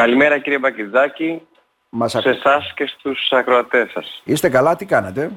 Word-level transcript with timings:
Καλημέρα 0.00 0.38
κύριε 0.38 0.58
Μπακριτζάκη, 0.58 1.42
Μας 1.88 2.10
σε 2.10 2.18
ακού- 2.18 2.30
εσάς 2.30 2.72
και 2.74 2.86
στους 2.86 3.28
ακροατές 3.32 3.90
σας. 3.90 4.22
Είστε 4.24 4.48
καλά, 4.48 4.76
τι 4.76 4.84
κάνετε; 4.84 5.30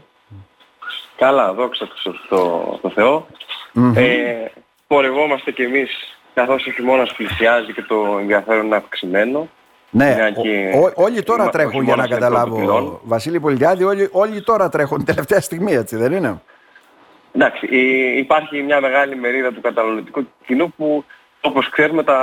Καλά, 1.18 1.54
δόξα 1.54 1.88
τω 1.88 2.14
στο, 2.26 2.76
στο 2.78 2.90
θεο 2.90 3.28
Ε, 3.96 4.46
πορευόμαστε 4.88 5.52
κι 5.52 5.62
εμείς 5.62 5.90
καθώς 6.34 6.66
ο 6.68 6.72
χειμώνας 6.72 7.14
πλησιάζει 7.14 7.74
και 7.74 7.82
το 7.82 8.18
ενδιαφέρον 8.20 8.66
είναι 8.66 8.76
αυξημένο. 8.76 9.50
Ναι, 9.90 10.14
Μια 10.16 10.34
ο- 10.38 10.42
και 10.42 10.72
ο- 10.76 11.04
όλοι 11.04 11.24
τώρα 11.24 11.42
είμαστε 11.42 11.58
τρέχουν 11.58 11.80
ο 11.80 11.84
για 11.84 11.96
να 11.96 12.04
χειμώνας 12.04 12.08
είναι 12.08 12.16
καταλάβω. 12.20 12.56
πρώτο 12.56 12.74
πυλών. 12.80 13.00
Βασίλη 13.04 13.40
Πολυδιάδη, 13.40 13.84
όλοι, 13.84 14.10
όλοι 14.12 14.42
τώρα 14.44 14.70
τρέχουν 14.70 15.06
τελευταία 15.06 15.42
στιγμή, 15.42 15.74
έτσι 15.74 15.96
δεν 15.96 16.12
είναι; 16.12 16.42
Εντάξει, 17.36 17.66
η- 17.66 18.18
υπάρχει 18.18 18.62
μια 18.62 18.82
μεγάλη 18.82 19.16
μερίδα 19.16 19.52
του 19.54 19.62
καταναλωτικού 19.62 20.28
κοινού 20.46 20.72
που 20.78 21.06
όπως 21.46 21.70
ξέρουμε 21.70 22.04
τα, 22.04 22.18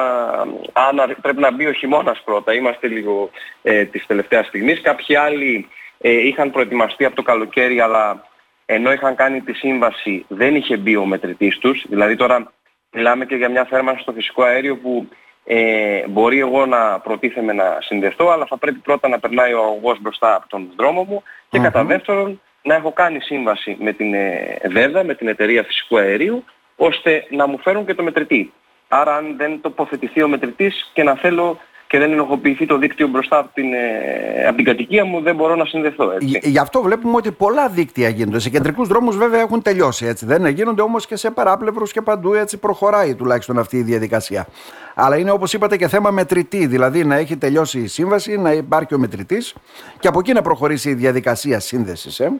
αν 0.73 1.01
αρ- 1.01 1.21
πρέπει 1.21 1.41
να 1.41 1.53
μπει 1.53 1.67
ο 1.67 1.73
χειμώνας 1.73 2.23
πρώτα. 2.25 2.55
Είμαστε 2.55 2.87
λίγο 2.89 3.31
ε, 3.63 3.85
της 3.85 4.07
τελευταίας 4.07 4.47
στιγμής. 4.47 4.81
Κάποιοι 4.81 5.17
άλλοι 5.17 5.69
ε, 5.99 6.11
είχαν 6.27 6.51
προετοιμαστεί 6.51 7.05
από 7.05 7.17
το 7.17 7.23
καλοκαίρι 7.23 7.81
αλλά 7.81 8.25
ενώ 8.67 8.93
είχαν 8.93 9.15
κάνει 9.15 9.41
τη 9.41 9.53
σύμβαση 9.53 10.25
δεν 10.29 10.55
είχε 10.55 10.77
μπει 10.77 10.97
ο 10.97 11.05
μετρητής 11.05 11.59
τους. 11.59 11.85
Δηλαδή 11.89 12.17
τώρα 12.17 12.53
μιλάμε 12.93 13.25
και 13.27 13.35
για 13.35 13.49
μια 13.49 13.65
θέρμανση 13.65 14.03
στο 14.03 14.13
φυσικό 14.13 14.43
αέριο 14.43 14.77
που 14.77 15.09
ε, 15.45 16.09
μπορεί 16.09 16.39
εγώ 16.39 16.67
να 16.67 16.99
προτίθεμαι 17.01 17.53
να 17.53 17.79
συνδεθώ 17.81 18.29
αλλά 18.29 18.47
θα 18.47 18.57
πρέπει 18.59 18.79
πρώτα 18.79 19.09
να 19.09 19.19
περνάει 19.19 19.53
ο 19.53 19.63
αγωγός 19.63 20.01
μπροστά 20.01 20.35
από 20.35 20.49
τον 20.49 20.69
δρόμο 20.77 21.03
μου 21.05 21.23
και 21.49 21.59
κατά 21.59 21.85
δεύτερον 21.85 22.41
να 22.63 22.75
έχω 22.75 22.93
κάνει 22.93 23.21
σύμβαση 23.21 23.77
με 23.81 23.93
την 23.93 24.15
ε, 24.15 24.59
ΔΕΔΑ, 24.65 25.05
με 25.05 25.15
την 25.15 25.29
εταιρεία 25.29 25.63
φυσικού 25.63 25.99
αερίου, 25.99 26.45
ώστε 26.77 27.27
να 27.31 27.47
μου 27.47 27.59
φέρουν 27.59 27.87
και 27.87 27.95
το 27.95 28.03
μετρητή. 28.03 28.53
Άρα 28.93 29.17
αν 29.17 29.35
δεν 29.37 29.61
τοποθετηθεί 29.61 30.23
ο 30.23 30.29
μετρητής 30.29 30.91
και 30.93 31.03
να 31.03 31.15
θέλω 31.15 31.59
και 31.87 31.99
δεν 31.99 32.13
ενοχοποιηθεί 32.13 32.67
το 32.67 32.79
δίκτυο 32.79 33.09
μπροστά 33.09 33.39
από 33.39 33.51
την, 33.55 33.73
ε, 33.73 34.47
από 34.47 34.57
την 34.57 34.65
κατοικία 34.65 35.05
μου, 35.05 35.21
δεν 35.21 35.35
μπορώ 35.35 35.55
να 35.57 35.65
συνδεθώ. 35.65 36.11
Έτσι. 36.11 36.27
Γι- 36.27 36.39
Γι' 36.43 36.59
αυτό 36.59 36.83
βλέπουμε 36.83 37.17
ότι 37.17 37.31
πολλά 37.33 37.69
δίκτυα 37.69 38.09
γίνονται. 38.09 38.39
Σε 38.39 38.51
κεντρικούς 38.51 38.89
δρόμους 38.89 39.17
βέβαια 39.17 39.41
έχουν 39.41 39.63
τελειώσει 39.63 40.07
έτσι. 40.07 40.27
Δεν 40.27 40.39
είναι. 40.39 40.49
γίνονται 40.51 40.83
όμως 40.83 41.07
και 41.07 41.17
σε 41.17 41.31
παράπλευρους 41.31 41.93
και 41.93 42.03
παντού 42.03 42.35
έτσι 42.35 42.59
προχωράει 42.59 43.15
τουλάχιστον 43.15 43.59
αυτή 43.59 43.77
η 43.77 43.83
διαδικασία. 43.83 44.47
Αλλά 44.95 45.17
είναι 45.19 45.31
όπως 45.31 45.53
είπατε 45.53 45.77
και 45.77 45.89
θέμα 45.89 46.11
μετρητή. 46.11 46.67
Δηλαδή 46.67 47.05
να 47.05 47.15
έχει 47.17 47.37
τελειώσει 47.37 47.81
η 47.81 47.87
σύμβαση, 47.87 48.39
να 48.39 48.53
υπάρχει 48.53 48.95
ο 48.95 48.99
μετρητής 48.99 49.55
και 50.01 50.09
από 50.09 50.19
εκεί 50.19 50.33
να 50.33 50.43
προχωρήσει 50.43 50.91
η 50.91 50.95
διαδικασία 50.95 51.61
σύνδεσης. 51.61 52.21
Ε. 52.21 52.33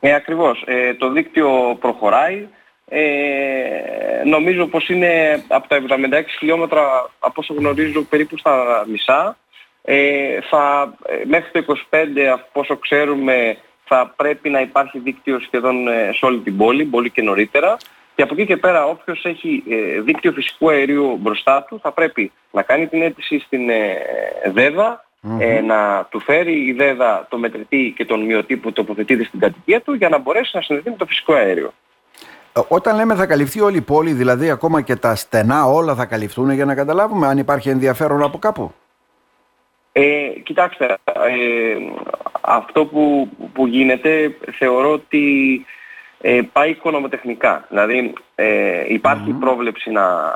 Ε, 0.00 0.14
ακριβώς. 0.14 0.64
Ε, 0.66 0.94
το 0.94 1.10
δίκτυο 1.10 1.76
προχωράει. 1.80 2.48
Ε, 2.88 4.22
νομίζω 4.24 4.66
πως 4.66 4.88
είναι 4.88 5.42
από 5.48 5.68
τα 5.68 5.76
76 5.76 6.22
χιλιόμετρα, 6.38 7.10
από 7.18 7.34
όσο 7.40 7.54
γνωρίζω, 7.54 8.02
περίπου 8.02 8.38
στα 8.38 8.84
μισά. 8.88 9.36
Ε, 9.82 10.40
θα, 10.50 10.94
ε, 11.06 11.22
μέχρι 11.24 11.50
το 11.50 11.76
25, 11.90 12.20
από 12.32 12.60
όσο 12.60 12.76
ξέρουμε, 12.76 13.56
θα 13.84 14.14
πρέπει 14.16 14.50
να 14.50 14.60
υπάρχει 14.60 14.98
δίκτυο 14.98 15.40
σχεδόν 15.40 15.88
ε, 15.88 16.10
σε 16.12 16.24
όλη 16.24 16.38
την 16.38 16.56
πόλη, 16.56 16.84
πολύ 16.84 17.10
και 17.10 17.22
νωρίτερα. 17.22 17.76
Και 18.14 18.24
από 18.24 18.34
εκεί 18.34 18.46
και 18.46 18.56
πέρα 18.56 18.86
όποιος 18.86 19.24
έχει 19.24 19.62
ε, 19.68 20.00
δίκτυο 20.00 20.32
φυσικού 20.32 20.70
αερίου 20.70 21.16
μπροστά 21.16 21.62
του 21.62 21.80
θα 21.82 21.92
πρέπει 21.92 22.32
να 22.50 22.62
κάνει 22.62 22.86
την 22.86 23.02
αίτηση 23.02 23.38
στην 23.38 23.70
ε, 23.70 23.96
ΔΕΔΑ, 24.52 25.04
ε, 25.38 25.60
να 25.60 26.06
του 26.10 26.20
φέρει 26.20 26.66
η 26.66 26.72
ΔΕΔΑ 26.72 27.26
το 27.30 27.38
μετρητή 27.38 27.92
και 27.96 28.04
τον 28.04 28.20
μειωτή 28.20 28.56
που 28.56 28.72
τοποθετείται 28.72 29.24
στην 29.24 29.40
κατοικία 29.40 29.80
του 29.80 29.94
για 29.94 30.08
να 30.08 30.18
μπορέσει 30.18 30.50
να 30.54 30.62
συνδεθεί 30.62 30.90
με 30.90 30.96
το 30.96 31.06
φυσικό 31.06 31.32
αέριο. 31.32 31.72
Ε, 32.58 32.64
Όταν 32.68 32.96
λέμε 32.96 33.14
θα 33.14 33.26
καλυφθεί 33.26 33.60
όλη 33.60 33.76
η 33.76 33.80
πόλη, 33.80 34.12
δηλαδή 34.12 34.50
ακόμα 34.50 34.80
και 34.80 34.96
τα 34.96 35.14
στενά 35.14 35.64
όλα 35.64 35.94
θα 35.94 36.04
καλυφθούν 36.04 36.50
για 36.50 36.64
να 36.64 36.74
καταλάβουμε 36.74 37.26
αν 37.26 37.38
υπάρχει 37.38 37.68
ενδιαφέρον 37.68 38.22
από 38.22 38.38
κάπου. 38.38 38.72
Ε, 39.92 40.28
κοιτάξτε, 40.42 40.96
ε, 41.04 41.76
αυτό 42.40 42.86
που, 42.86 43.28
που 43.52 43.66
γίνεται 43.66 44.36
θεωρώ 44.58 44.92
ότι 44.92 45.64
ε, 46.20 46.40
πάει 46.52 46.70
οικονομοτεχνικά. 46.70 47.66
Δηλαδή 47.68 48.12
ε, 48.34 48.84
υπάρχει 48.88 49.30
πρόβλεψη 49.30 49.90
να, 49.90 50.32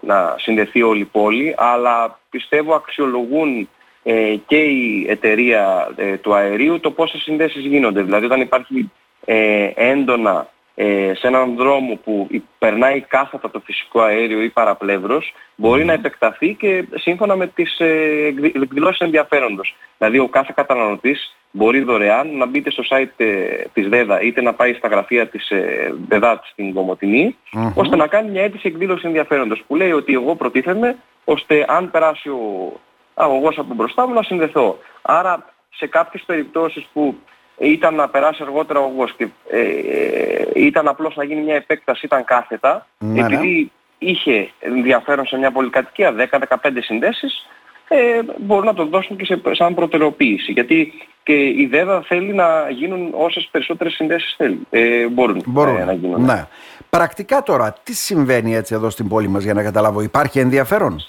να 0.00 0.34
συνδεθεί 0.38 0.82
όλη 0.82 1.00
η 1.00 1.04
πόλη, 1.12 1.54
αλλά 1.56 2.18
πιστεύω 2.30 2.74
αξιολογούν 2.74 3.68
ε, 4.02 4.36
και 4.46 4.56
η 4.56 5.06
εταιρεία 5.08 5.92
ε, 5.96 6.16
του 6.16 6.34
αερίου 6.34 6.80
το 6.80 6.90
πόσες 6.90 7.20
συνδέσεις 7.22 7.64
γίνονται. 7.64 8.02
Δηλαδή 8.02 8.24
όταν 8.24 8.40
υπάρχει 8.40 8.90
ε, 9.24 9.70
έντονα 9.74 10.48
ε, 10.74 11.12
σε 11.14 11.26
έναν 11.26 11.56
δρόμο 11.56 11.98
που 12.04 12.26
υ- 12.30 12.42
περνάει 12.58 13.00
κάθετα 13.00 13.50
το 13.50 13.60
φυσικό 13.64 14.00
αέριο 14.00 14.42
ή 14.42 14.48
παραπλεύρος 14.48 15.32
μπορεί 15.56 15.84
να 15.84 15.92
επεκταθεί 15.92 16.54
και 16.54 16.84
σύμφωνα 16.94 17.36
με 17.36 17.46
τις 17.46 17.78
ε, 17.78 17.86
εκδη- 18.26 18.56
εκδηλώσεις 18.62 18.98
ενδιαφέροντος. 19.00 19.76
Δηλαδή 19.98 20.18
ο 20.18 20.28
κάθε 20.28 20.52
καταναλωτής 20.56 21.36
μπορεί 21.50 21.80
δωρεάν 21.80 22.36
να 22.36 22.46
μπείτε 22.46 22.70
στο 22.70 22.82
site 22.90 23.10
ε, 23.16 23.26
της 23.72 23.88
ΔΕΔΑ 23.88 24.20
είτε 24.20 24.42
να 24.42 24.54
πάει 24.54 24.74
στα 24.74 24.88
γραφεία 24.88 25.26
της 25.28 25.50
ε, 25.50 25.94
ΔΕΔΑ 26.08 26.40
στην 26.44 26.74
κομοτηνη 26.74 27.36
ώστε 27.74 27.96
να 27.96 28.06
κάνει 28.06 28.30
μια 28.30 28.42
αίτηση 28.42 28.68
εκδήλωση 28.68 29.06
ενδιαφέροντος 29.06 29.62
που 29.66 29.76
λέει 29.76 29.92
ότι 29.92 30.12
εγώ 30.12 30.34
προτίθεμαι 30.36 30.96
ώστε 31.24 31.64
αν 31.68 31.90
περάσει 31.90 32.28
ο 32.28 32.72
αγωγός 33.14 33.58
από 33.58 33.74
μπροστά 33.74 34.06
μου 34.06 34.14
να 34.14 34.22
συνδεθώ. 34.22 34.78
Άρα 35.02 35.44
σε 35.76 35.86
κάποιες 35.86 36.22
περιπτώσεις 36.26 36.86
που 36.92 37.16
ήταν 37.58 37.94
να 37.94 38.08
περάσει 38.08 38.42
αργότερα 38.42 38.80
ο 38.80 38.84
αγωγός 38.84 39.14
και 39.16 39.28
ε, 39.50 39.60
ε, 39.60 40.46
ήταν 40.54 40.88
απλώς 40.88 41.16
να 41.16 41.24
γίνει 41.24 41.40
μια 41.40 41.54
επέκταση, 41.54 42.06
ήταν 42.06 42.24
κάθετα, 42.24 42.86
Ναι, 42.98 43.22
ναι. 43.22 43.34
επειδή 43.34 43.70
είχε 43.98 44.50
ενδιαφέρον 44.58 45.26
σε 45.26 45.36
μια 45.36 45.50
πολυκατοικία 45.52 46.14
10-15 46.30 46.70
συνδέσεις, 46.80 47.46
ε, 47.88 48.20
μπορούν 48.38 48.64
να 48.64 48.74
το 48.74 48.86
δώσουν 48.86 49.16
και 49.16 49.24
σε, 49.24 49.40
σαν 49.50 49.74
προτεραιοποίηση. 49.74 50.52
Γιατί 50.52 50.92
και 51.22 51.32
η 51.44 51.66
ΔΕΔΑ 51.70 52.02
θέλει 52.06 52.32
να 52.32 52.70
γίνουν 52.70 53.10
όσες 53.16 53.48
περισσότερες 53.50 53.92
συνδέσεις 53.92 54.34
θέλει. 54.36 54.66
Ε, 54.70 55.08
μπορούν, 55.08 55.42
Μπορούν. 55.46 55.76
ε, 55.76 55.84
να 55.84 55.92
γίνουν. 55.92 56.24
Ναι. 56.24 56.46
Πρακτικά 56.90 57.42
τώρα, 57.42 57.74
τι 57.82 57.94
συμβαίνει 57.94 58.54
έτσι 58.54 58.74
εδώ 58.74 58.90
στην 58.90 59.08
πόλη 59.08 59.28
μας 59.28 59.44
για 59.44 59.54
να 59.54 59.62
καταλάβω. 59.62 60.00
Υπάρχει 60.00 60.38
ενδιαφέρον; 60.38 61.00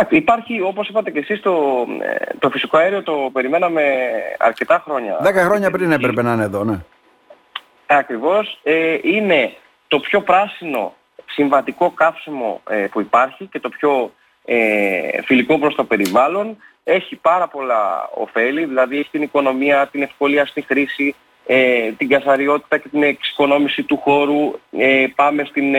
Εντάξει, 0.00 0.18
Υπάρχει, 0.18 0.60
όπως 0.60 0.88
είπατε 0.88 1.10
και 1.10 1.18
εσείς, 1.18 1.40
το, 1.40 1.86
ε, 2.00 2.34
το 2.38 2.50
φυσικό 2.50 2.76
αέριο 2.76 3.02
το 3.02 3.30
περιμέναμε 3.32 3.82
αρκετά 4.38 4.82
χρόνια. 4.84 5.18
Δέκα 5.20 5.44
χρόνια 5.44 5.70
πριν 5.70 5.92
έπρεπε 5.92 6.22
να 6.22 6.32
είναι 6.32 6.44
εδώ, 6.44 6.64
ναι. 6.64 6.78
Ακριβώς. 7.86 8.60
Ε, 8.62 8.98
είναι 9.02 9.52
το 9.88 10.00
πιο 10.00 10.20
πράσινο 10.20 10.94
συμβατικό 11.26 11.90
καύσιμο 11.90 12.60
ε, 12.70 12.86
που 12.90 13.00
υπάρχει 13.00 13.46
και 13.46 13.60
το 13.60 13.68
πιο 13.68 14.12
ε, 14.44 15.22
φιλικό 15.24 15.58
προς 15.58 15.74
το 15.74 15.84
περιβάλλον. 15.84 16.56
Έχει 16.84 17.16
πάρα 17.16 17.48
πολλά 17.48 18.10
ωφέλη, 18.14 18.64
δηλαδή 18.64 18.98
έχει 18.98 19.10
την 19.10 19.22
οικονομία, 19.22 19.86
την 19.86 20.02
ευκολία 20.02 20.46
στη 20.46 20.60
χρήση, 20.60 21.14
ε, 21.46 21.90
την 21.92 22.08
καθαριότητα 22.08 22.78
και 22.78 22.88
την 22.88 23.02
εξοικονόμηση 23.02 23.82
του 23.82 23.96
χώρου. 23.96 24.52
Ε, 24.78 25.06
πάμε 25.14 25.44
στην 25.44 25.74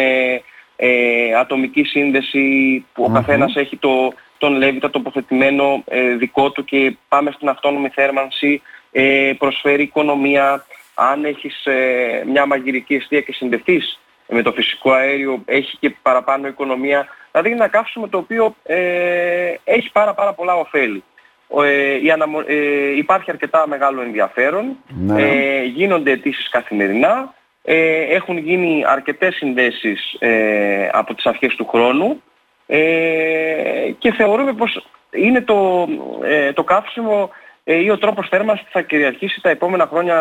ε, 0.83 0.87
ε, 0.87 1.33
ατομική 1.35 1.83
σύνδεση 1.83 2.85
που 2.93 3.03
ο 3.03 3.09
καθένας 3.13 3.55
έχει 3.55 3.77
το, 3.77 4.13
τον 4.37 4.53
Λέβητα 4.53 4.89
τοποθετημένο 4.89 5.83
ε, 5.87 6.15
δικό 6.15 6.51
του 6.51 6.63
και 6.65 6.95
πάμε 7.07 7.31
στην 7.31 7.49
αυτόνομη 7.49 7.89
θέρμανση, 7.89 8.61
ε, 8.91 9.31
προσφέρει 9.37 9.83
οικονομία. 9.83 10.65
Αν 10.93 11.25
έχεις 11.25 11.65
ε, 11.65 12.23
μια 12.27 12.45
μαγειρική 12.45 12.95
αιστεία 12.95 13.21
και 13.21 13.33
συνδεθείς 13.33 13.99
με 14.27 14.41
το 14.41 14.51
φυσικό 14.51 14.91
αέριο, 14.91 15.41
έχει 15.45 15.77
και 15.79 15.95
παραπάνω 16.01 16.47
οικονομία. 16.47 17.07
Δηλαδή 17.31 17.49
είναι 17.49 17.57
ένα 17.63 17.67
καύσιμο 17.67 18.07
το 18.07 18.17
οποίο 18.17 18.55
ε, 18.63 19.53
έχει 19.63 19.91
πάρα 19.91 20.13
πάρα 20.13 20.33
πολλά 20.33 20.55
ωφέλη. 20.55 21.03
Ο, 21.47 21.61
ε, 21.63 21.99
η 22.03 22.11
αναμο- 22.11 22.43
ε, 22.47 22.95
υπάρχει 22.97 23.31
αρκετά 23.31 23.67
μεγάλο 23.67 24.01
ενδιαφέρον, 24.01 24.77
Ναι. 24.87 25.21
ε, 25.23 25.63
γίνονται 25.63 26.11
αιτήσεις 26.11 26.49
καθημερινά, 26.49 27.33
ε, 27.63 28.01
έχουν 28.15 28.37
γίνει 28.37 28.83
αρκετές 28.87 29.35
συνδέσεις 29.35 30.15
ε, 30.19 30.89
από 30.91 31.13
τις 31.13 31.25
αρχές 31.25 31.55
του 31.55 31.67
χρόνου 31.67 32.21
ε, 32.65 33.91
και 33.97 34.11
θεωρούμε 34.11 34.53
πως 34.53 34.87
είναι 35.11 35.41
το, 35.41 35.87
ε, 36.23 36.53
το 36.53 36.63
καύσιμο 36.63 37.29
ε, 37.63 37.75
ή 37.75 37.89
ο 37.89 37.97
τρόπος 37.97 38.27
θέρμανσης 38.29 38.65
που 38.65 38.71
θα 38.73 38.81
κυριαρχήσει 38.81 39.41
τα 39.41 39.49
επόμενα 39.49 39.87
χρόνια 39.91 40.17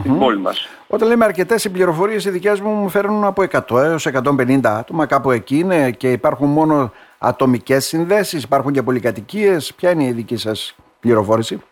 στην 0.00 0.18
πόλη 0.18 0.38
μας. 0.38 0.68
Όταν 0.86 1.08
λέμε 1.08 1.24
αρκετές, 1.24 1.64
οι 1.64 1.70
πληροφορίε 1.70 2.16
οι 2.16 2.30
δικές 2.30 2.60
μου 2.60 2.70
μου 2.70 2.88
φέρνουν 2.88 3.24
από 3.24 3.42
100 3.68 3.82
έως 3.82 4.06
150 4.06 4.60
άτομα. 4.62 5.06
Κάπου 5.06 5.30
εκεί 5.30 5.58
είναι 5.58 5.90
και 5.90 6.12
υπάρχουν 6.12 6.48
μόνο 6.48 6.92
ατομικές 7.18 7.84
συνδέσεις, 7.84 8.42
υπάρχουν 8.42 8.72
και 8.72 8.82
πολυκατοικίες. 8.82 9.74
Ποια 9.74 9.90
είναι 9.90 10.04
η 10.04 10.12
δική 10.12 10.36
σας 10.36 10.76
πληροφόρηση; 11.00 11.62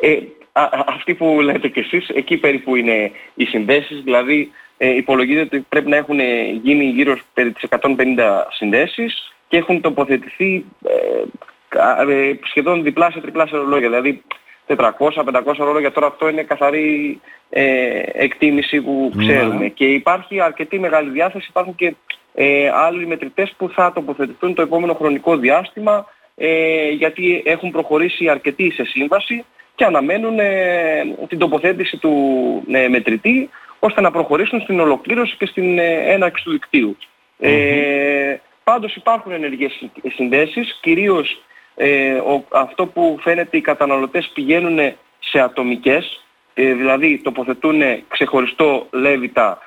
Ε, 0.00 0.16
α, 0.56 0.62
α- 0.62 0.84
αυτή 0.86 1.14
που 1.14 1.40
λέτε 1.40 1.68
κι 1.68 1.78
εσείς, 1.78 2.08
εκεί 2.08 2.36
περίπου 2.36 2.76
είναι 2.76 3.10
οι 3.34 3.44
συνδέσεις, 3.44 4.00
δηλαδή 4.02 4.50
ε, 4.76 4.96
υπολογίζεται 4.96 5.56
ότι 5.56 5.66
πρέπει 5.68 5.88
να 5.88 5.96
έχουν 5.96 6.20
ε, 6.20 6.42
γίνει 6.62 6.84
γύρω 6.84 7.18
περί 7.34 7.52
τις 7.52 7.68
150 7.80 7.96
συνδέσεις 8.50 9.32
και 9.48 9.56
έχουν 9.56 9.80
τοποθετηθεί 9.80 10.64
ε, 10.84 11.22
κα- 11.68 12.00
ε, 12.08 12.38
σχεδόν 12.42 12.82
διπλάσια 12.82 13.20
τριπλάσια 13.20 13.58
ρολόγια, 13.58 13.88
δηλαδή 13.88 14.22
400-500 14.66 15.54
ρολόγια. 15.56 15.92
Τώρα 15.92 16.06
αυτό 16.06 16.28
είναι 16.28 16.42
καθαρή 16.42 17.20
ε, 17.50 18.02
εκτίμηση 18.12 18.80
που 18.80 19.12
ξέρουμε. 19.16 19.68
Και 19.68 19.84
υπάρχει 19.84 20.40
αρκετή 20.40 20.78
μεγάλη 20.78 21.10
διάθεση, 21.10 21.46
υπάρχουν 21.48 21.74
και 21.74 21.94
ε, 22.34 22.70
άλλοι 22.74 23.06
μετρητές 23.06 23.54
που 23.56 23.68
θα 23.68 23.92
τοποθετηθούν 23.92 24.54
το 24.54 24.62
επόμενο 24.62 24.94
χρονικό 24.94 25.36
διάστημα 25.36 26.06
ε, 26.36 26.88
γιατί 26.90 27.42
έχουν 27.44 27.70
προχωρήσει 27.70 28.28
αρκετοί 28.28 28.70
σε 28.70 28.84
σύμβαση 28.84 29.44
και 29.76 29.84
αναμένουν 29.84 30.38
ε, 30.38 31.02
την 31.28 31.38
τοποθέτηση 31.38 31.96
του 31.96 32.12
ε, 32.72 32.88
μετρητή 32.88 33.50
ώστε 33.78 34.00
να 34.00 34.10
προχωρήσουν 34.10 34.60
στην 34.60 34.80
ολοκλήρωση 34.80 35.36
και 35.36 35.46
στην 35.46 35.78
ε, 35.78 36.12
έναρξη 36.12 36.44
του 36.44 36.50
δικτύου. 36.50 36.96
Ε, 37.38 38.36
πάντως 38.64 38.94
υπάρχουν 38.96 39.32
ενεργές 39.32 39.88
συνδέσεις, 40.14 40.78
κυρίως 40.82 41.40
ο, 42.26 42.44
αυτό 42.58 42.86
που 42.86 43.18
φαίνεται 43.20 43.56
οι 43.56 43.60
καταναλωτές 43.60 44.30
πηγαίνουν 44.34 44.78
σε 45.18 45.40
ατομικές, 45.40 46.24
δηλαδή 46.54 47.18
τοποθετούν 47.18 47.82
ξεχωριστό 48.08 48.86
λέβητα 48.90 49.58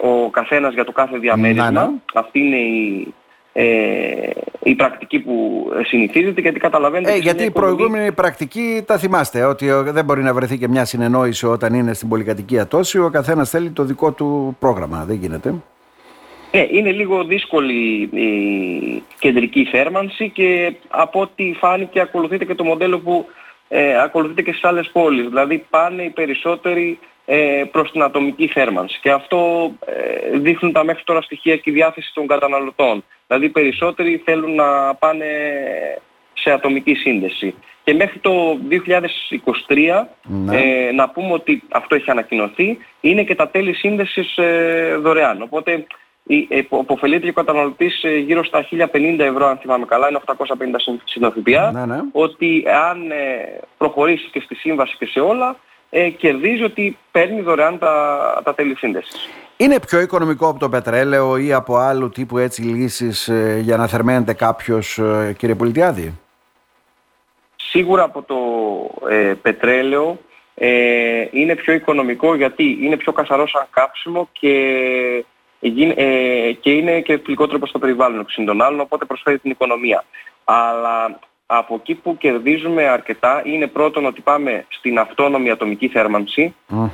ο 0.00 0.30
καθένας 0.30 0.74
για 0.74 0.84
το 0.84 0.92
κάθε 0.92 1.18
διαμέρισμα. 1.18 1.92
Αυτή 2.14 2.38
είναι 2.38 2.56
η, 2.56 3.14
ε, 3.52 4.30
η 4.62 4.74
πρακτική 4.74 5.18
που 5.18 5.66
συνηθίζεται 5.84 6.40
γιατί 6.40 6.58
καταλαβαίνετε... 6.58 7.12
Ε, 7.12 7.16
γιατί 7.16 7.44
η 7.44 7.50
προηγούμενη 7.50 8.12
πρακτική 8.12 8.82
τα 8.86 8.98
θυμάστε 8.98 9.44
ότι 9.44 9.70
δεν 9.70 10.04
μπορεί 10.04 10.22
να 10.22 10.34
βρεθεί 10.34 10.58
και 10.58 10.68
μια 10.68 10.84
συνεννόηση 10.84 11.46
όταν 11.46 11.74
είναι 11.74 11.94
στην 11.94 12.08
πολυκατοικία 12.08 12.66
τόση 12.66 12.98
ο 12.98 13.10
καθένας 13.10 13.50
θέλει 13.50 13.70
το 13.70 13.84
δικό 13.84 14.12
του 14.12 14.56
πρόγραμμα, 14.58 15.04
δεν 15.04 15.16
γίνεται. 15.16 15.54
Ε, 16.50 16.66
είναι 16.70 16.90
λίγο 16.90 17.24
δύσκολη 17.24 18.00
η 18.02 19.02
κεντρική 19.18 19.64
θέρμανση 19.64 20.28
και 20.28 20.74
από 20.88 21.20
ό,τι 21.20 21.52
φάνηκε 21.52 22.00
ακολουθείται 22.00 22.44
και 22.44 22.54
το 22.54 22.64
μοντέλο 22.64 22.98
που 22.98 23.26
ε, 23.68 24.02
ακολουθείται 24.02 24.42
και 24.42 24.50
στις 24.50 24.64
άλλες 24.64 24.90
πόλεις. 24.92 25.26
Δηλαδή 25.28 25.64
πάνε 25.70 26.02
οι 26.02 26.10
περισσότεροι 26.10 26.98
ε, 27.24 27.64
προς 27.70 27.90
την 27.90 28.02
ατομική 28.02 28.46
θέρμανση. 28.46 28.98
Και 29.02 29.10
αυτό 29.10 29.70
ε, 29.86 30.38
δείχνουν 30.38 30.72
τα 30.72 30.84
μέχρι 30.84 31.02
τώρα 31.04 31.22
στοιχεία 31.22 31.56
και 31.56 31.70
η 31.70 31.72
διάθεση 31.72 32.10
των 32.14 32.26
καταναλωτών. 32.26 33.04
Δηλαδή 33.26 33.48
περισσότεροι 33.48 34.22
θέλουν 34.24 34.54
να 34.54 34.94
πάνε 34.94 35.26
σε 36.32 36.50
ατομική 36.50 36.94
σύνδεση. 36.94 37.54
Και 37.84 37.94
μέχρι 37.94 38.18
το 38.18 38.58
2023, 39.68 40.06
ναι. 40.22 40.56
ε, 40.56 40.92
να 40.92 41.08
πούμε 41.08 41.32
ότι 41.32 41.62
αυτό 41.70 41.94
έχει 41.94 42.10
ανακοινωθεί, 42.10 42.78
είναι 43.00 43.24
και 43.24 43.34
τα 43.34 43.48
τέλη 43.48 43.72
σύνδεσης 43.72 44.36
ε, 44.36 44.96
δωρεάν. 45.00 45.42
Οπότε 45.42 45.86
υποφελείται 46.80 47.24
και 47.24 47.30
ο 47.30 47.32
καταναλωτής 47.32 48.02
ε, 48.02 48.16
γύρω 48.16 48.44
στα 48.44 48.66
1050 48.70 49.18
ευρώ, 49.18 49.46
αν 49.46 49.56
θυμάμαι 49.56 49.84
καλά, 49.84 50.08
είναι 50.08 50.20
850 50.26 50.36
στην 51.04 51.32
ναι, 51.72 51.86
ναι. 51.86 51.98
ότι 52.12 52.64
αν 52.88 53.10
ε, 53.10 53.60
προχωρήσει 53.78 54.28
και 54.32 54.40
στη 54.40 54.54
σύμβαση 54.54 54.96
και 54.98 55.06
σε 55.06 55.20
όλα, 55.20 55.56
ε, 55.94 56.08
κερδίζει 56.08 56.62
ότι 56.62 56.98
παίρνει 57.10 57.40
δωρεάν 57.40 57.78
τα, 57.78 58.40
τα 58.44 58.54
τέλη 58.54 58.76
σύνδεσης. 58.76 59.28
Είναι 59.56 59.80
πιο 59.80 60.00
οικονομικό 60.00 60.48
από 60.48 60.58
το 60.58 60.68
πετρέλαιο 60.68 61.36
ή 61.36 61.52
από 61.52 61.76
άλλου 61.76 62.08
τύπου 62.08 62.38
έτσι 62.38 62.62
λύσεις 62.62 63.28
ε, 63.28 63.58
για 63.62 63.76
να 63.76 63.86
θερμαίνεται 63.86 64.32
κάποιος, 64.32 64.98
ε, 64.98 65.34
κύριε 65.38 65.54
Πολιτιάδη; 65.54 66.20
Σίγουρα 67.56 68.02
από 68.02 68.22
το 68.22 68.36
ε, 69.10 69.34
πετρέλαιο 69.42 70.18
ε, 70.54 71.26
είναι 71.30 71.54
πιο 71.54 71.72
οικονομικό 71.72 72.34
γιατί 72.34 72.78
είναι 72.80 72.96
πιο 72.96 73.12
καθαρό 73.12 73.46
σαν 73.46 73.66
κάψιμο 73.70 74.28
και, 74.32 74.54
ε, 75.60 76.52
και 76.52 76.70
είναι 76.70 77.00
και 77.00 77.20
φιλικότερο 77.24 77.58
προς 77.58 77.70
το 77.70 77.78
περιβάλλον 77.78 78.26
των 78.44 78.62
άλλων, 78.62 78.80
οπότε 78.80 79.04
προσφέρει 79.04 79.38
την 79.38 79.50
οικονομία. 79.50 80.04
Αλλά 80.44 81.18
από 81.58 81.74
εκεί 81.74 81.94
που 81.94 82.16
κερδίζουμε 82.16 82.88
αρκετά 82.88 83.42
είναι 83.44 83.66
πρώτον 83.66 84.06
ότι 84.06 84.20
πάμε 84.20 84.66
στην 84.68 84.98
αυτόνομη 84.98 85.50
ατομική 85.50 85.88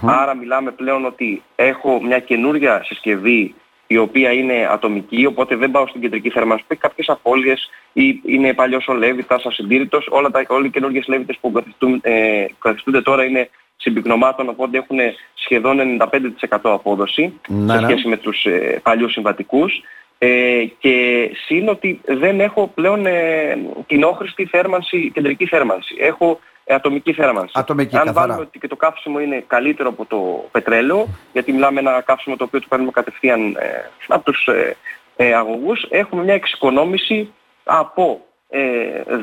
άρα 0.00 0.34
μιλάμε 0.34 0.70
πλέον 0.70 1.05
ότι 1.05 1.43
έχω 1.56 2.00
μια 2.02 2.19
καινούρια 2.19 2.82
συσκευή 2.84 3.55
η 3.87 3.96
οποία 3.96 4.32
είναι 4.32 4.69
ατομική, 4.70 5.26
οπότε 5.26 5.56
δεν 5.56 5.70
πάω 5.70 5.87
στην 5.87 6.00
κεντρική 6.00 6.31
θέρμανση 6.31 6.62
που 6.62 6.72
έχει 6.72 6.81
κάποιες 6.81 7.08
απώλειες 7.08 7.70
ή 7.93 8.20
είναι 8.25 8.55
παλιός 8.55 8.88
ο 8.88 8.94
Λέβητας, 8.94 9.44
ασυντήρητος, 9.46 10.06
όλα 10.10 10.31
τα, 10.31 10.44
όλοι 10.49 10.66
οι 10.66 10.70
καινούργιες 10.70 11.06
Λέβητες 11.06 11.38
που 11.40 11.52
ε, 12.00 12.44
καθιστούνται 12.58 13.02
τώρα 13.02 13.25
είναι 13.25 13.49
συμπυκνωμάτων, 13.76 14.49
οπότε 14.49 14.78
έχουν 14.78 14.99
σχεδόν 15.34 15.78
95% 16.00 16.58
απόδοση 16.62 17.32
ναι, 17.49 17.72
σε 17.72 17.81
ναι. 17.81 17.88
σχέση 17.88 18.08
με 18.08 18.16
τους 18.16 18.44
ε, 18.44 18.81
παλιούς 18.82 19.12
συμβατικούς. 19.12 19.82
Ε, 20.19 20.65
και 20.79 21.31
σύν 21.47 21.69
ότι 21.69 22.00
δεν 22.06 22.41
έχω 22.41 22.70
πλέον 22.75 23.06
ε, 23.06 23.59
την 23.87 24.03
όχρηστη 24.03 24.47
θέρμανση, 24.47 25.11
κεντρική 25.15 25.47
θέρμανση. 25.47 25.97
Έχω 25.99 26.41
ατομική 26.69 27.12
θέρμανση. 27.12 27.53
Ατομική, 27.55 27.97
Αν 27.97 28.12
βάλουμε 28.12 28.41
ότι 28.41 28.59
και 28.59 28.69
το 28.69 28.76
καύσιμο 28.76 29.20
είναι 29.20 29.44
καλύτερο 29.47 29.88
από 29.88 30.05
το 30.05 30.49
πετρέλαιο, 30.50 31.09
γιατί 31.32 31.53
μιλάμε 31.53 31.81
ένα 31.81 32.00
καύσιμο 32.00 32.37
το 32.37 32.44
οποίο 32.44 32.61
το 32.61 32.67
παίρνουμε 32.69 32.91
κατευθείαν 32.91 33.56
ε, 33.59 33.91
από 34.09 34.25
τους 34.25 34.47
ε, 34.47 34.76
ε, 35.17 35.35
αγωγούς, 35.35 35.87
έχουμε 35.91 36.23
μια 36.23 36.35
εξοικονόμηση 36.35 37.32
από 37.64 38.21
ε, 38.50 38.61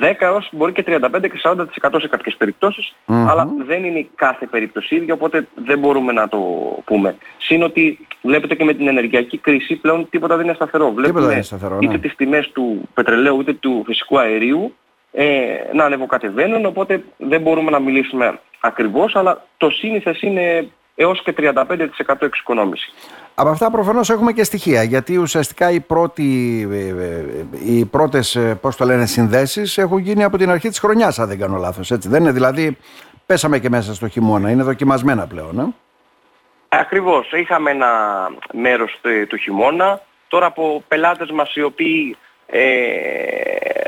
10 0.01 0.15
έως 0.19 0.49
μπορεί 0.51 0.71
και 0.71 0.83
35 0.87 1.21
και 1.21 1.41
40% 1.43 1.95
σε 1.99 2.07
κάποιες 2.07 2.37
αλλά 3.05 3.49
δεν 3.65 3.83
είναι 3.83 4.07
κάθε 4.15 4.45
περίπτωση 4.45 4.95
ίδια, 4.95 5.13
οπότε 5.13 5.47
δεν 5.55 5.79
μπορούμε 5.79 6.11
να 6.11 6.27
το 6.27 6.37
πούμε. 6.85 7.15
Συν 7.37 7.63
ότι 7.63 8.07
βλέπετε 8.25 8.55
και 8.55 8.63
με 8.63 8.73
την 8.73 8.87
ενεργειακή 8.87 9.37
κρίση 9.37 9.75
πλέον 9.75 10.09
τίποτα 10.09 10.35
δεν 10.35 10.45
είναι 10.45 10.55
σταθερό. 10.55 10.91
Βλέπουμε 10.91 11.33
είναι 11.33 11.41
σταθερό, 11.41 11.77
είτε 11.81 11.93
ναι. 11.93 11.99
τις 11.99 12.15
τιμές 12.15 12.51
του 12.51 12.89
πετρελαίου 12.93 13.41
είτε 13.41 13.53
του 13.53 13.83
φυσικού 13.85 14.19
αερίου 14.19 14.75
ε, 15.11 15.25
να 15.73 15.85
ανεβοκατεβαίνουν, 15.85 16.65
οπότε 16.65 17.03
δεν 17.17 17.41
μπορούμε 17.41 17.71
να 17.71 17.79
μιλήσουμε 17.79 18.39
ακριβώς, 18.59 19.15
αλλά 19.15 19.45
το 19.57 19.69
σύνηθες 19.69 20.21
είναι 20.21 20.69
έως 20.95 21.23
και 21.23 21.33
35% 21.37 22.15
εξοικονόμηση. 22.19 22.93
Από 23.35 23.49
αυτά 23.49 23.71
προφανώς 23.71 24.09
έχουμε 24.09 24.31
και 24.31 24.43
στοιχεία, 24.43 24.83
γιατί 24.83 25.17
ουσιαστικά 25.17 25.71
οι, 25.71 25.79
πρώτοι, 25.79 26.67
ε, 26.71 26.87
ε, 26.87 27.25
οι 27.65 27.85
πρώτες 27.85 28.35
ε, 28.35 28.55
πώς 28.61 28.75
το 28.75 28.85
λένε, 28.85 29.05
συνδέσεις 29.05 29.77
έχουν 29.77 29.97
γίνει 29.97 30.23
από 30.23 30.37
την 30.37 30.49
αρχή 30.49 30.69
της 30.69 30.79
χρονιάς, 30.79 31.19
αν 31.19 31.27
δεν 31.27 31.39
κάνω 31.39 31.57
λάθος. 31.57 31.91
Έτσι. 31.91 32.09
Δεν 32.09 32.21
είναι; 32.21 32.31
Δηλαδή, 32.31 32.77
πέσαμε 33.25 33.59
και 33.59 33.69
μέσα 33.69 33.93
στο 33.93 34.07
χειμώνα, 34.07 34.49
είναι 34.49 34.63
δοκιμασμένα 34.63 35.27
πλέον. 35.27 35.59
Ε; 35.59 35.73
Ακριβώς, 36.79 37.31
είχαμε 37.31 37.71
ένα 37.71 37.89
μέρος 38.53 38.99
του 39.27 39.37
χειμώνα, 39.37 40.01
τώρα 40.27 40.45
από 40.45 40.83
πελάτες 40.87 41.31
μας 41.31 41.55
οι 41.55 41.61
οποίοι 41.61 42.17
ε, 42.45 42.63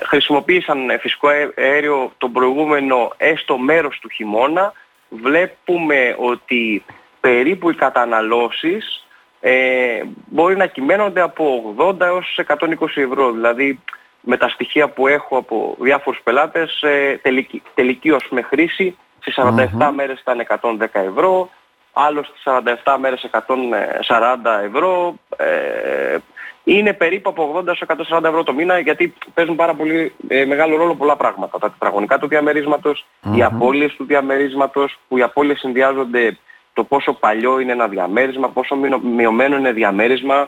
χρησιμοποίησαν 0.06 1.00
φυσικό 1.00 1.28
αέριο 1.56 2.12
τον 2.18 2.32
προηγούμενο 2.32 3.14
έστω 3.18 3.58
μέρος 3.58 4.00
του 4.00 4.10
χειμώνα, 4.10 4.74
βλέπουμε 5.10 6.16
ότι 6.18 6.86
περίπου 7.20 7.70
οι 7.70 7.76
καταναλώσεις 7.76 9.08
ε, 9.40 10.02
μπορεί 10.26 10.56
να 10.56 10.66
κυμαίνονται 10.66 11.22
από 11.22 11.76
80 11.78 12.00
έως 12.00 12.40
120 12.48 12.68
ευρώ. 12.96 13.32
Δηλαδή 13.32 13.80
με 14.22 14.38
τα 14.38 14.50
στοιχεία 14.50 14.90
που 14.90 15.08
έχω 15.08 15.38
από 15.38 15.76
διάφορους 15.80 16.20
πελάτες, 16.24 16.82
ε, 16.82 17.20
τελική, 17.22 17.62
τελική 17.74 18.12
ως 18.12 18.28
με 18.30 18.42
χρήση, 18.42 18.98
στις 19.20 19.36
47 19.38 19.92
μέρες 19.96 20.20
ήταν 20.20 20.40
110 20.40 21.00
ευρώ, 21.00 21.50
άλλος 21.98 22.28
στις 22.28 22.42
47 22.44 22.98
μέρες 23.00 23.24
140 23.24 24.62
ευρώ, 24.64 25.16
ε, 25.38 26.18
είναι 26.64 26.94
περίπου 26.94 27.30
από 27.30 27.44
80 27.56 27.68
έως 27.68 27.82
140 27.82 28.28
ευρώ 28.28 28.44
το 28.44 28.54
μήνα 28.54 28.80
γιατί 28.80 29.14
παίζουν 29.34 29.56
πάρα 29.56 29.74
πολύ 29.74 30.14
ε, 30.28 30.46
μεγάλο 30.46 30.78
ρόλο 30.78 30.96
πολλά 30.96 31.16
πράγματα. 31.16 31.60
Τα 31.60 31.72
τετραγωνικά 31.72 32.20
του 32.20 32.28
διαμερίσματος, 32.28 33.06
οι 33.36 33.44
απώλειες 33.44 33.94
του 33.94 34.06
διαμερίσματος, 34.06 35.00
που 35.08 35.18
οι 35.18 35.22
απώλειες 35.22 35.60
συνδυάζονται 35.60 36.38
το 36.74 36.84
πόσο 36.84 37.14
παλιό 37.14 37.60
είναι 37.60 37.72
ένα 37.72 37.88
διαμέρισμα, 37.88 38.50
πόσο 38.50 38.76
μειωμένο 39.16 39.58
είναι 39.58 39.72
διαμέρισμα. 39.72 40.48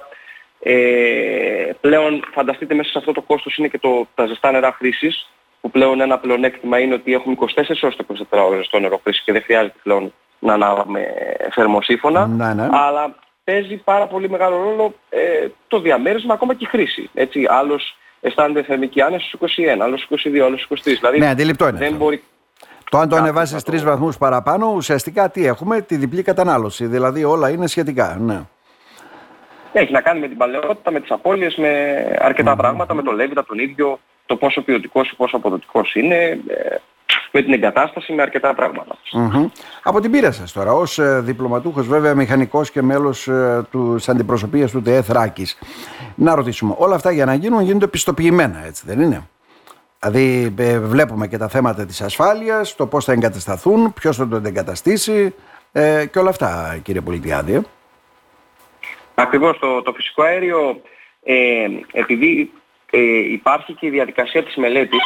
Ε, 0.60 1.72
πλέον 1.82 2.24
φανταστείτε 2.34 2.74
μέσα 2.74 2.89
σε 2.89 2.98
αυτό 2.98 3.12
το 3.12 3.22
κόστος 3.22 3.58
είναι 3.58 3.68
και 3.68 3.79
το, 3.79 4.08
τα 4.15 4.25
ζεστά 4.25 4.51
νερά 4.51 4.74
χρήσης, 4.74 5.29
που 5.62 5.72
πλέον 5.72 6.01
ένα 6.01 6.18
πλεονέκτημα 6.18 6.79
είναι 6.79 6.94
ότι 6.94 7.13
έχουμε 7.13 7.36
24 7.39 7.46
ώρες 7.82 7.96
το 7.96 8.06
24 8.32 8.46
ώρες 8.46 8.58
ζεστό 8.58 8.79
νερό 8.79 9.00
χρήσης 9.03 9.24
και 9.24 9.32
δεν 9.32 9.41
χρειάζεται 9.41 9.77
πλέον 9.84 10.13
να 10.39 10.53
ανάβαμε 10.53 11.13
θερμοσύφωνα. 11.51 12.27
Ναι, 12.27 12.53
ναι. 12.53 12.67
Αλλά 12.72 13.15
παίζει 13.43 13.75
πάρα 13.75 14.08
πολύ 14.08 14.29
μεγάλο 14.29 14.58
ρόλο 14.58 14.93
ε, 15.10 15.48
το 15.67 15.79
διαμέρισμα, 15.79 16.34
ακόμα 16.34 16.53
και 16.53 16.65
η 16.65 16.67
χρήση. 16.67 17.10
Έτσι, 17.13 17.46
άλλος 17.50 17.98
αισθάνεται 18.22 18.63
θερμική 18.63 19.01
άνεση 19.01 19.27
στους 19.27 19.55
21, 19.58 19.77
άλλος 19.81 20.01
στους 20.01 20.25
22, 20.25 20.39
άλλος 20.39 20.62
στους 20.62 20.79
23. 20.81 20.98
Δηλαδή, 21.00 21.19
ναι, 21.19 21.27
αντιληπτό 21.27 21.67
είναι. 21.67 21.77
Δεν 21.77 21.96
μπορεί 21.96 22.24
το 22.89 22.98
αν 22.98 23.10
το 23.10 23.15
ανεβάσεις 23.15 23.63
τρεις 23.63 23.84
βαθμούς 23.84 24.17
παραπάνω, 24.17 24.74
ουσιαστικά 24.75 25.29
τι 25.29 25.46
έχουμε, 25.46 25.81
τη 25.81 25.96
διπλή 25.96 26.22
κατανάλωση. 26.22 26.86
Δηλαδή 26.86 27.24
όλα 27.24 27.50
είναι 27.50 27.67
σχετικά. 27.67 28.17
Ναι. 28.19 28.41
Έχει 29.72 29.91
να 29.91 30.01
κάνει 30.01 30.19
με 30.19 30.27
την 30.27 30.38
παλαιότητα, 30.38 30.91
με 30.91 31.00
τις 31.00 31.12
απώλειες, 31.12 31.55
με 31.55 32.03
αρκετά 32.19 32.55
πράγματα, 32.55 32.93
με 32.93 33.01
το 33.01 33.12
Λέβητα 33.12 33.46
τον 33.46 33.60
ίδιο, 33.60 34.00
το 34.25 34.36
πόσο 34.36 34.62
ποιοτικός 34.62 35.10
ή 35.10 35.15
πόσο 35.15 35.38
αποδοτικός 35.38 35.96
είναι, 35.96 36.39
ε, 36.48 36.75
με 37.31 37.41
την 37.41 37.53
εγκατάσταση, 37.53 38.13
με 38.13 38.21
αρκετά 38.21 38.53
πράγματα. 38.53 38.98
Από 39.83 40.00
την 40.00 40.12
πείρα 40.12 40.31
σας 40.31 40.51
τώρα, 40.51 40.71
ως 40.71 41.00
ε, 41.00 41.19
διπλωματούχος 41.21 41.88
βέβαια 41.88 42.15
μηχανικός 42.15 42.71
και 42.71 42.81
μέλος 42.81 43.27
ε, 43.27 43.65
του, 43.71 43.93
της 43.95 44.09
αντιπροσωπείας 44.09 44.71
του 44.71 44.81
ΤΕΕ 44.81 45.01
Θράκης. 45.01 45.57
Να 46.15 46.36
ρωτήσουμε, 46.36 46.75
όλα 46.77 46.95
αυτά 46.95 47.12
για 47.12 47.25
να 47.25 47.33
γίνουν 47.33 47.62
γίνονται 47.62 47.88
πιστοποιημένα, 47.88 48.65
έτσι 48.65 48.83
δεν 48.86 49.00
είναι; 49.00 49.27
Δηλαδή 50.00 50.53
ε, 50.57 50.79
βλέπουμε 50.79 51.27
και 51.27 51.38
τα 51.38 51.48
θέματα 51.48 51.86
της 51.86 52.01
ασφάλειας, 52.01 52.75
το 52.75 52.88
πώς 52.88 53.05
θα 53.05 53.12
εγκατασταθούν, 53.12 53.93
ποιος 53.93 54.17
θα 54.17 54.27
το 54.27 54.41
εγκαταστήσει 54.45 55.33
ε, 55.71 56.05
και 56.12 56.19
όλα 56.19 56.29
αυτά 56.29 56.79
κύριε 56.83 57.01
Πολιτιάδη. 57.01 57.62
Ακριβώς 59.15 59.59
το, 59.59 59.81
το 59.81 59.93
φυσικό 59.93 60.24
αέριο 60.24 60.81
ε, 61.24 61.65
επειδή 61.91 62.51
ε, 62.91 63.00
υπάρχει 63.31 63.74
και 63.74 63.86
η 63.86 63.89
διαδικασία 63.89 64.43
της 64.43 64.55
μελέτης, 64.55 65.00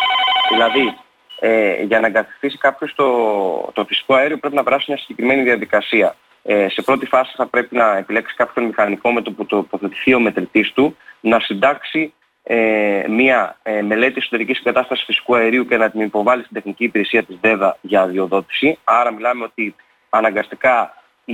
δηλαδή 0.51 0.98
ε, 1.46 1.84
για 1.84 2.00
να 2.00 2.08
εγκαταστήσει 2.08 2.58
κάποιος 2.58 2.94
το, 2.96 3.08
το 3.74 3.86
φυσικό 3.86 4.14
αέριο 4.14 4.38
πρέπει 4.38 4.56
να 4.56 4.64
περάσει 4.64 4.86
μια 4.88 4.98
συγκεκριμένη 4.98 5.42
διαδικασία. 5.42 6.16
Ε, 6.44 6.68
σε 6.70 6.82
πρώτη 6.82 7.06
φάση 7.06 7.34
θα 7.36 7.46
πρέπει 7.48 7.76
να 7.76 7.98
επιλέξει 7.98 8.36
κάποιον 8.36 8.66
μηχανικό 8.66 9.12
με 9.12 9.22
το 9.22 9.32
που 9.32 9.46
τοποθετηθεί 9.46 10.14
ο 10.14 10.20
μετρητής 10.20 10.72
του, 10.72 10.98
να 11.20 11.40
συντάξει 11.40 12.14
ε, 12.44 13.06
μια 13.10 13.58
ε, 13.64 13.82
μελέτη 13.82 14.14
εσωτερικής 14.18 14.62
κατάστασης 14.62 15.06
φυσικού 15.06 15.36
αερίου 15.36 15.66
και 15.66 15.78
να 15.78 15.90
την 15.90 16.02
υποβάλει 16.02 16.42
στην 16.42 16.56
τεχνική 16.56 16.84
υπηρεσία 16.84 17.24
της 17.24 17.38
ΔΕΔΑ 17.42 17.78
για 17.82 18.02
αδειοδότηση. 18.02 18.78
Άρα 18.84 19.12
μιλάμε 19.12 19.44
ότι 19.44 19.76
αναγκαστικά 20.10 20.94
η, 21.26 21.34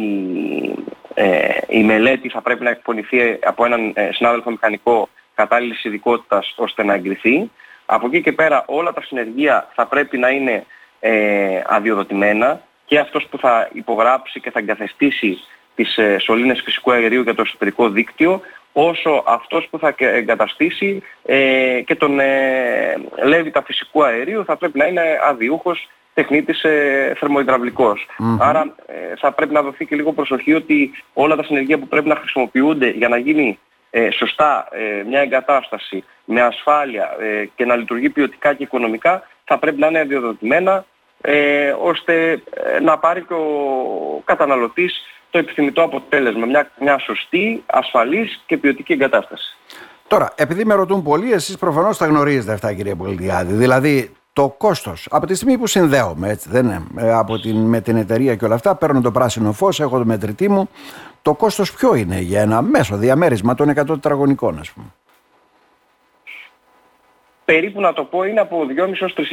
ε, 1.14 1.58
η 1.68 1.84
μελέτη 1.84 2.30
θα 2.30 2.42
πρέπει 2.42 2.64
να 2.64 2.70
εκπονηθεί 2.70 3.40
από 3.44 3.66
έναν 3.66 3.92
ε, 3.96 4.10
συνάδελφο 4.12 4.50
μηχανικό 4.50 5.10
κατάλληλης 5.36 5.84
ειδικότητας 5.84 6.54
ώστε 6.56 6.84
να 6.84 6.94
εγκριθεί. 6.94 7.52
Από 7.92 8.08
εκεί 8.08 8.22
και 8.22 8.32
πέρα 8.32 8.64
όλα 8.68 8.94
τα 8.94 9.02
συνεργεία 9.02 9.68
θα 9.76 9.86
πρέπει 9.86 10.18
να 10.18 10.30
είναι 10.30 10.66
ε, 11.00 11.62
αδειοδοτημένα 11.66 12.62
και 12.86 13.00
αυτός 13.00 13.28
που 13.30 13.38
θα 13.38 13.70
υπογράψει 13.74 14.40
και 14.40 14.52
θα 14.52 14.60
εγκαθεστήσει 14.60 15.38
τις 15.76 15.98
ε, 15.98 16.18
σωλήνες 16.20 16.62
φυσικού 16.62 16.92
αερίου 16.92 17.22
για 17.22 17.36
το 17.36 17.42
εσωτερικό 17.42 17.90
δίκτυο 17.90 18.42
όσο 18.74 19.24
αυτός 19.28 19.68
που 19.70 19.80
θα 19.80 19.96
εγκαταστήσει 19.98 21.04
ε, 21.26 21.82
και 21.86 21.96
τον 21.96 22.20
ε, 22.20 22.96
λέβητα 23.24 23.64
φυσικού 23.64 24.04
αερίου 24.04 24.46
θα 24.46 24.56
πρέπει 24.56 24.78
να 24.78 24.86
είναι 24.86 25.02
αδειούχος 25.24 25.90
τεχνίτης 26.14 26.64
ε, 26.64 27.14
θερμοϊδραυλικός. 27.20 28.08
Άρα 28.40 28.76
ε, 28.86 29.16
θα 29.20 29.32
πρέπει 29.32 29.54
να 29.54 29.62
δοθεί 29.62 29.86
και 29.86 29.96
λίγο 29.96 30.14
προσοχή 30.14 30.54
ότι 30.54 30.92
όλα 31.14 31.36
τα 31.36 31.44
συνεργεία 31.44 31.80
που 31.80 31.88
πρέπει 31.88 32.08
να 32.08 32.16
χρησιμοποιούνται 32.16 32.90
για 32.90 33.08
να 33.08 33.18
γίνει 33.18 33.60
ε, 33.90 34.12
σωστά 34.12 34.68
ε, 34.72 35.04
μια 35.04 35.20
εγκατάσταση 35.20 36.04
με 36.26 36.42
ασφάλεια 36.42 37.10
και 37.56 37.66
να 37.66 37.76
λειτουργεί 37.76 38.10
ποιοτικά 38.10 38.54
και 38.54 38.64
οικονομικά 38.64 39.28
θα 39.44 39.58
πρέπει 39.58 39.80
να 39.80 39.88
είναι 39.88 40.00
αδειοδοτημένα 40.00 40.86
ώστε 41.82 42.44
να 42.82 42.98
πάρει 42.98 43.22
και 43.22 43.34
ο 43.34 44.22
καταναλωτής 44.26 45.02
το 45.30 45.38
επιθυμητό 45.38 45.82
αποτέλεσμα. 45.82 46.46
Μια, 46.46 46.72
μια 46.80 47.00
σωστή, 47.00 47.64
ασφαλής 47.66 48.44
και 48.46 48.58
ποιοτική 48.58 48.94
εγκατάσταση. 48.94 49.58
Τώρα, 50.08 50.32
επειδή 50.36 50.66
με 50.66 50.74
ρωτούν 50.74 51.04
πολλοί, 51.04 51.32
εσείς 51.32 51.58
προφανώς 51.58 51.98
τα 51.98 52.06
γνωρίζετε 52.06 52.54
αυτά 52.54 52.74
κύριε 52.74 52.96
Πολιτιάδη. 52.96 53.54
Δηλαδή, 53.54 54.12
το 54.34 54.56
κόστος 54.58 55.08
από 55.12 55.26
τη 55.26 55.36
στιγμή 55.36 55.58
που 55.58 55.68
συνδέομαι 55.68 56.30
έτσι, 56.30 56.50
δεν 56.50 56.66
είναι, 56.66 56.84
ε, 56.98 57.14
από 57.14 57.40
την, 57.40 57.58
με 57.58 57.82
την 57.82 57.96
εταιρεία 57.96 58.36
και 58.36 58.46
όλα 58.46 58.56
αυτά, 58.56 58.76
παίρνω 58.76 59.02
το 59.02 59.12
πράσινο 59.12 59.52
φως, 59.52 59.80
έχω 59.80 59.98
το 59.98 60.06
μετρητή 60.06 60.50
μου, 60.50 60.70
το 61.22 61.34
κόστος 61.34 61.74
ποιο 61.74 61.96
είναι 61.96 62.20
για 62.20 62.42
ένα 62.42 62.62
μέσο 62.62 62.98
διαμέρισμα 62.98 63.56
των 63.56 63.70
100 63.70 63.86
τετραγωνικών 63.86 64.60
ας 64.60 64.72
πούμε; 64.72 64.88
Περίπου 67.46 67.82
να 67.82 67.94
το 67.94 68.04
πω 68.04 68.24
είναι 68.24 68.40
από 68.40 68.66
2.500 68.70 68.94
έως 69.00 69.14
3.500 69.18 69.24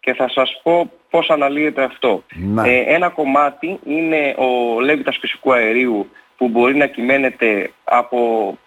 και 0.00 0.14
θα 0.14 0.28
σας 0.28 0.60
πω 0.62 0.90
πώς 1.10 1.30
αναλύεται 1.30 1.82
αυτό. 1.82 2.22
Ε, 2.64 2.94
ένα 2.94 3.08
κομμάτι 3.08 3.78
είναι 3.84 4.34
ο 4.38 4.80
λέβητας 4.80 5.16
φυσικού 5.20 5.52
αερίου 5.52 6.10
που 6.36 6.48
μπορεί 6.48 6.76
να 6.76 6.86
κυμαίνεται 6.86 7.70
από 7.84 8.18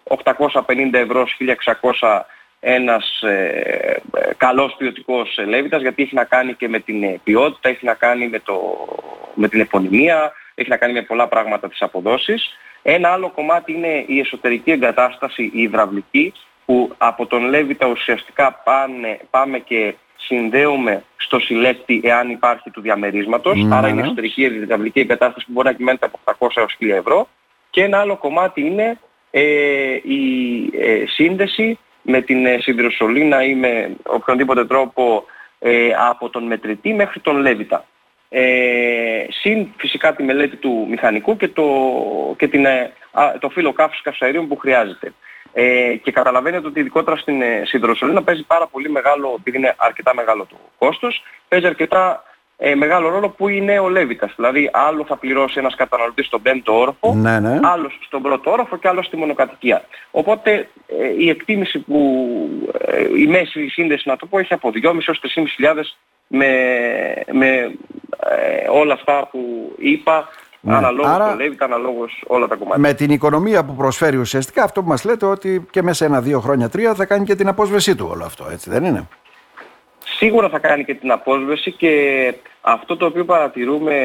850 0.03 0.94
ευρώ 0.94 1.25
1.600 2.00 2.22
ένας 2.60 3.22
ε, 3.22 4.01
καλός 4.38 4.75
ποιοτικός 4.77 5.39
λέβητας 5.48 5.82
γιατί 5.82 6.03
έχει 6.03 6.15
να 6.15 6.24
κάνει 6.24 6.53
και 6.53 6.70
με 6.70 6.79
την 6.79 7.20
ποιότητα, 7.24 7.70
έχει 7.70 7.86
να 7.86 7.94
κάνει 7.94 8.27
με, 8.27 8.39
το, 8.39 8.88
με 9.34 9.48
την 9.48 9.60
επωνυμία, 9.60 10.32
έχει 10.56 10.70
να 10.70 10.78
κάνει 10.78 10.94
με 10.94 11.02
πολλά 11.02 11.28
πράγματα 11.28 11.70
της 11.70 11.82
αποδόσης. 11.82 12.58
Ένα 12.82 13.10
άλλο 13.10 13.30
κομμάτι 13.30 13.74
είναι 13.74 14.04
η 14.08 14.20
εσωτερική 14.20 14.72
εγκατάσταση, 14.72 15.44
η 15.54 15.62
υδραυλική, 15.62 16.34
που 16.66 16.94
από 16.98 17.26
τον 17.26 17.50
Λέβητα 17.50 17.88
ουσιαστικά 17.88 18.62
πάνε, 18.64 19.20
πάμε 19.30 19.60
και 19.60 19.96
συνδέουμε 20.18 21.04
στο 21.18 21.40
συλλέκτη 21.40 22.02
εάν 22.04 22.30
υπάρχει 22.30 22.70
του 22.70 22.82
διαμερίσματος, 22.82 23.66
mm 23.66 23.70
άρα 23.72 23.88
είναι 23.88 24.02
εσωτερική 24.02 24.42
υδραυλική 24.42 25.00
εγκατάσταση 25.00 25.46
που 25.46 25.52
μπορεί 25.52 25.68
να 25.68 25.74
κυμαίνεται 25.74 26.06
από 26.06 26.48
800 26.48 26.50
έως 26.56 26.78
1000 26.82 26.90
ευρώ. 26.90 27.28
Και 27.70 27.84
ένα 27.84 28.00
άλλο 28.00 28.18
κομμάτι 28.18 28.62
είναι 28.62 29.00
ε, 29.32 29.42
η 30.04 30.70
ε, 30.74 31.04
σύνδεση 31.08 31.80
με 32.02 32.22
την 32.22 32.46
ε, 32.46 32.58
σιδηροσολίνα 32.60 33.44
ή 33.44 33.56
με 33.56 33.96
οποιονδήποτε 34.04 34.66
τρόπο 34.66 35.26
ε, 35.60 35.90
από 36.10 36.30
τον 36.30 36.44
μετρητή 36.44 36.94
μέχρι 36.94 37.20
τον 37.20 37.38
Λέβητα. 37.38 37.86
Ε, 38.29 39.25
συν 39.29 39.67
φυσικά 39.77 40.15
τη 40.15 40.24
μελέτη 40.24 40.55
του 40.55 40.88
μηχανικού 40.89 41.38
και 41.38 41.48
το, 41.48 41.65
και 42.38 42.48
την, 42.48 42.65
ε, 42.65 42.91
το 43.39 43.50
φύλλο 43.50 43.74
καύσης 43.74 44.01
καυσαερίων 44.01 44.48
που 44.48 44.58
χρειάζεται. 44.58 45.13
Ε, 45.53 45.96
και 45.96 46.12
καταλαβαίνετε 46.12 46.67
ότι 46.67 46.79
ειδικότερα 46.79 47.17
στην 47.17 47.41
ε, 47.41 47.62
σιδηροσολίνα 47.65 48.24
παίζει 48.24 48.44
πάρα 48.44 48.67
πολύ 48.67 48.89
μεγάλο, 48.89 49.36
επειδή 49.39 49.58
είναι 49.58 49.74
αρκετά 49.77 50.15
μεγάλο 50.15 50.46
το 50.50 50.55
κόστος, 50.77 51.24
παίζει 51.48 51.67
αρκετά 51.67 52.24
ε, 52.58 52.75
μεγάλο 52.75 53.10
ρόλο 53.10 53.29
που 53.29 53.48
είναι 53.48 53.79
ο 53.79 53.89
Λέβητας. 53.89 54.34
Δηλαδή 54.36 54.70
άλλο 54.74 55.05
θα 55.05 55.17
πληρώσει 55.17 55.60
ένας 55.60 55.75
καταναλωτής 55.75 56.25
στον 56.25 56.41
πέμπτο 56.41 56.79
όροφο, 56.79 57.13
ναι, 57.13 57.39
ναι. 57.39 57.60
άλλος 57.63 58.00
στον 58.05 58.22
πρώτο 58.22 58.51
όροφο 58.51 58.77
και 58.77 58.88
άλλος 58.88 59.05
στη 59.05 59.17
μονοκατοικία. 59.17 59.84
Οπότε 60.12 60.70
ε, 60.88 61.13
η 61.17 61.29
εκτίμηση 61.29 61.79
που 61.79 62.27
ε, 62.79 63.20
η 63.20 63.27
μέση 63.27 63.67
σύνδεση 63.67 64.10
να 64.10 64.15
το 64.15 64.25
πω 64.25 64.39
έχει 64.39 64.53
από 64.53 64.72
2.500 64.74 64.84
έως 64.84 65.22
3.500 65.36 65.74
με, 66.27 66.48
με 67.32 67.75
ε, 68.29 68.70
όλα 68.70 68.94
αυτά 68.94 69.27
που 69.32 69.74
είπα 69.77 70.29
ναι. 70.60 70.75
Αναλόγως 70.75 71.12
Άρα, 71.12 71.36
το 71.38 71.44
Levit, 71.44 71.58
αναλόγως 71.58 72.24
όλα 72.27 72.48
τα 72.48 72.55
κομμάτια. 72.55 72.82
Με 72.82 72.94
την 72.94 73.10
οικονομία 73.10 73.65
που 73.65 73.75
προσφέρει 73.75 74.17
ουσιαστικά 74.17 74.63
αυτό 74.63 74.82
που 74.82 74.88
μας 74.88 75.03
λέτε 75.03 75.25
ότι 75.25 75.65
και 75.70 75.82
μέσα 75.82 76.05
ένα, 76.05 76.22
δύο 76.22 76.39
χρόνια, 76.39 76.70
τρία 76.70 76.94
θα 76.94 77.05
κάνει 77.05 77.25
και 77.25 77.36
την 77.36 77.48
απόσβεσή 77.48 77.96
του 77.96 78.08
όλο 78.12 78.24
αυτό, 78.25 78.48
έτσι 78.51 78.70
δεν 78.70 78.84
είναι; 78.84 79.08
Σίγουρα 80.17 80.50
θα 80.50 80.60
κάνει 80.60 80.86
και 80.86 80.94
την 80.94 81.12
απόσβεση 81.12 81.72
και 81.72 82.34
αυτό 82.62 82.98
το 82.98 83.05
οποίο 83.05 83.25
παρατηρούμε 83.25 83.96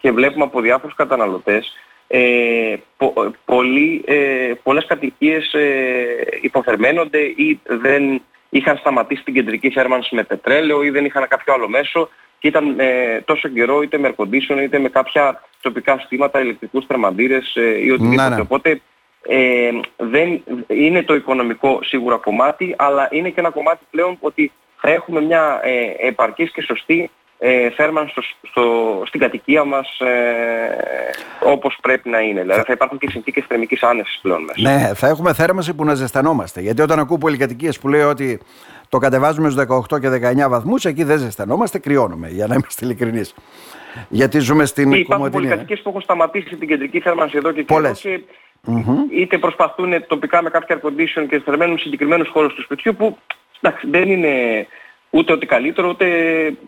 και 0.00 0.12
βλέπουμε 0.12 0.44
από 0.44 0.60
διάφορους 0.60 0.94
καταναλωτές 0.96 1.72
ε, 2.08 2.76
πο, 2.96 3.12
πολλοί, 3.44 4.04
ε, 4.06 4.52
πολλές 4.62 4.86
κατοικίες 4.86 5.52
ε, 5.52 6.38
υποθερμαίνονται 6.40 7.18
ή 7.18 7.60
δεν 7.64 8.22
είχαν 8.48 8.76
σταματήσει 8.76 9.22
την 9.22 9.34
κεντρική 9.34 9.70
θέρμανση 9.70 10.14
με 10.14 10.22
πετρέλαιο 10.22 10.82
ή 10.82 10.90
δεν 10.90 11.04
είχαν 11.04 11.28
κάποιο 11.28 11.54
άλλο 11.54 11.68
μέσο 11.68 12.08
και 12.38 12.48
ήταν 12.48 12.80
ε, 12.80 13.20
τόσο 13.24 13.48
καιρό 13.48 13.82
είτε 13.82 13.98
με 13.98 14.14
air 14.16 14.24
condition 14.24 14.62
είτε 14.62 14.78
με 14.78 14.88
κάποια 14.88 15.42
τοπικά 15.60 15.98
στήματα, 15.98 16.40
ηλεκτρικούς 16.40 16.86
θερμαντήρες 16.86 17.56
ε, 17.56 17.84
ή 17.84 17.90
οτιδήποτε. 17.90 18.28
Ναι, 18.28 18.34
ναι. 18.34 18.40
Οπότε 18.40 18.80
ε, 19.22 19.70
δεν 19.96 20.42
είναι 20.66 21.02
το 21.02 21.14
οικονομικό 21.14 21.80
σίγουρα 21.82 22.16
κομμάτι, 22.16 22.74
αλλά 22.78 23.08
είναι 23.10 23.28
και 23.28 23.40
ένα 23.40 23.50
κομμάτι 23.50 23.84
πλέον 23.90 24.16
ότι 24.20 24.52
θα 24.80 24.90
έχουμε 24.90 25.20
μια 25.20 25.60
ε, 25.62 26.06
επαρκής 26.06 26.50
και 26.50 26.62
σωστή 26.62 27.10
ε, 27.38 27.70
θέρμανση 27.70 28.10
στο, 28.10 28.22
στο, 28.42 28.62
στην 29.06 29.20
κατοικία 29.20 29.64
μας 29.64 30.00
ε, 30.00 30.08
όπως 31.44 31.78
πρέπει 31.82 32.08
να 32.08 32.20
είναι. 32.20 32.40
Δηλαδή 32.40 32.62
θα 32.62 32.72
υπάρχουν 32.72 32.98
και 32.98 33.10
συνθήκες 33.10 33.44
θερμικής 33.48 33.82
άνεσης 33.82 34.18
πλέον 34.22 34.42
μέσα. 34.42 34.78
Ναι, 34.78 34.94
θα 34.94 35.08
έχουμε 35.08 35.32
θέρμανση 35.32 35.74
που 35.74 35.84
να 35.84 35.94
ζεσθανόμαστε. 35.94 36.60
Γιατί 36.60 36.82
όταν 36.82 36.98
ακούω 36.98 37.18
πολυκατοικίες 37.18 37.78
που 37.78 37.88
λέει 37.88 38.02
ότι 38.02 38.40
το 38.88 38.98
κατεβάζουμε 38.98 39.50
στους 39.50 39.64
18 39.90 40.00
και 40.00 40.08
19 40.46 40.48
βαθμούς, 40.48 40.84
εκεί 40.84 41.04
δεν 41.04 41.18
ζεσθανόμαστε, 41.18 41.78
κρυώνουμε, 41.78 42.28
για 42.28 42.46
να 42.46 42.54
είμαστε 42.54 42.84
ειλικρινείς. 42.84 43.34
Γιατί 44.08 44.38
ζούμε 44.38 44.64
στην 44.64 44.90
και 44.90 44.98
Υπάρχουν 44.98 45.30
πολυκατοικίες 45.30 45.80
που 45.80 45.88
έχουν 45.88 46.00
σταματήσει 46.00 46.56
την 46.56 46.68
κεντρική 46.68 47.00
θέρμανση 47.00 47.36
εδώ 47.36 47.52
και 47.52 47.62
καιρό 47.62 47.92
και 47.92 48.20
είτε 49.10 49.38
προσπαθούν 49.38 50.06
τοπικά 50.06 50.42
με 50.42 50.50
κάποια 50.50 50.80
air 50.80 50.86
condition 50.86 51.26
και 51.28 51.40
θερμαίνουν 51.40 51.78
συγκεκριμένους 51.78 52.28
χώρους 52.28 52.54
του 52.54 52.62
σπιτιού 52.62 52.94
που 52.94 53.18
εντάξει, 53.60 53.86
δεν 53.90 54.10
είναι 54.10 54.66
ούτε 55.10 55.32
ότι 55.32 55.46
καλύτερο 55.46 55.88
ούτε, 55.88 56.06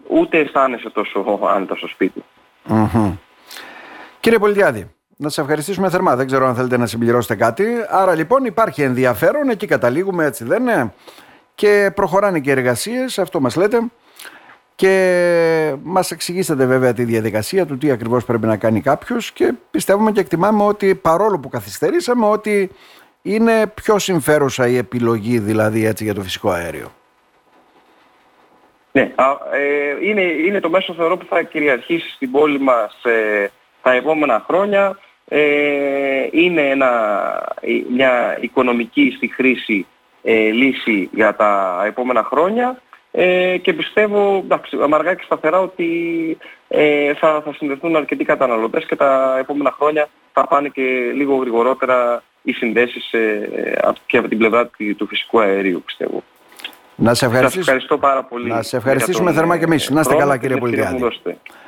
ούτε 0.09 0.38
αισθάνεσαι 0.38 0.90
τόσο 0.90 1.40
άνετα 1.54 1.76
στο 1.76 1.87
σπιτι 1.87 2.25
Κύριε 4.20 4.38
Πολιτιάδη, 4.38 4.90
να 5.16 5.28
σας 5.28 5.38
ευχαριστήσουμε 5.38 5.90
θερμά. 5.90 6.16
Δεν 6.16 6.26
ξέρω 6.26 6.47
αν 6.47 6.54
θέλετε 6.54 6.76
να 6.76 6.87
συμπληρώσετε 6.87 7.35
κάτι. 7.35 7.64
Άρα 7.88 8.14
λοιπόν 8.14 8.44
υπάρχει 8.44 8.82
ενδιαφέρον, 8.82 9.49
εκεί 9.49 9.66
καταλήγουμε 9.66 10.25
έτσι 10.25 10.44
δεν 10.44 10.62
είναι. 10.62 10.92
Και 11.54 11.90
προχωράνε 11.94 12.40
και 12.40 12.50
εργασίες, 12.50 13.18
αυτό 13.18 13.40
μας 13.40 13.56
λέτε. 13.56 13.78
Και 14.75 15.75
μας 15.82 16.11
εξηγήσατε 16.11 16.66
βέβαια 16.66 16.92
τη 16.92 17.04
διαδικασία 17.04 17.66
του 17.66 17.78
τι 17.78 17.90
ακριβώς 17.90 18.25
πρέπει 18.25 18.47
να 18.47 18.56
κάνει 18.56 18.80
κάποιος 18.80 19.32
και 19.32 19.54
πιστεύουμε 19.70 20.12
και 20.12 20.20
εκτιμάμε 20.20 20.62
ότι 20.62 20.94
παρόλο 20.94 21.38
που 21.38 21.49
καθυστερήσαμε 21.49 22.26
ότι 22.26 22.70
είναι 23.23 23.66
πιο 23.66 23.99
συμφέρουσα 23.99 24.66
η 24.66 24.76
επιλογή 24.76 25.38
δηλαδή 25.38 25.87
έτσι 25.87 26.04
για 26.04 26.14
το 26.14 26.23
φυσικό 26.23 26.50
αέριο. 26.50 26.92
Ναι, 28.92 29.12
ε, 29.52 30.09
είναι, 30.09 30.23
είναι 30.23 30.61
το 30.61 30.70
μέσο 30.70 30.94
θεωρώ 30.94 31.16
που 31.16 31.26
θα 31.28 31.42
κυριαρχήσει 31.42 32.11
στην 32.11 32.30
πόλη 32.30 32.61
μας 32.61 33.04
ε, 33.04 33.50
τα 33.82 33.92
επόμενα 33.92 34.44
χρόνια. 34.47 34.99
Ε, 35.28 36.28
είναι 36.30 36.68
ένα, 36.68 36.90
μια 37.90 38.38
οικονομική 38.40 39.12
στη 39.16 39.28
χρήση 39.28 39.87
λύση 40.52 41.09
για 41.12 41.35
τα 41.35 41.82
επόμενα 41.87 42.23
χρόνια 42.25 42.82
και 43.62 43.73
πιστεύω, 43.76 44.40
εντάξει, 44.44 44.78
αμαργά 44.82 45.14
και 45.14 45.23
σταθερά 45.25 45.61
ότι 45.61 46.37
θα, 47.18 47.42
θα 47.44 47.54
συνδεθούν 47.56 47.97
αρκετοί 47.97 48.25
καταναλωτές 48.25 48.87
και 48.87 48.97
τα 48.97 49.37
επόμενα 49.38 49.70
χρόνια 49.70 50.09
θα 50.32 50.47
πάνε 50.47 50.68
και 50.68 51.12
λίγο 51.14 51.37
γρηγορότερα 51.37 52.23
οι 52.42 52.52
συνδέσεις 52.52 53.11
και 54.06 54.16
από 54.16 54.28
την 54.28 54.38
πλευρά 54.38 54.70
του 54.97 55.06
φυσικού 55.06 55.40
αερίου 55.40 55.82
πιστεύω. 55.87 56.23
Να 57.02 57.14
σε 57.14 57.26
ευχαριστήσω. 57.26 57.61
ευχαριστώ 57.61 57.99
πάρα 57.99 58.25
πολύ. 58.25 58.49
Να 58.49 58.62
σε 58.62 58.76
ευχαριστήσουμε 58.76 59.33
θερμά 59.33 59.59
και 59.59 59.64
εμείς. 59.64 59.90
Να 59.90 60.00
είστε 60.00 60.14
καλά 60.14 60.37
κύριε 60.37 60.57
Πολιτιάδη. 60.57 61.04